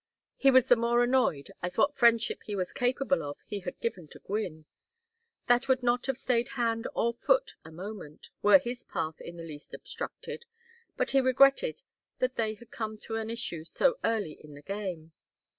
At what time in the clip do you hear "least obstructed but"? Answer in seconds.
9.45-11.11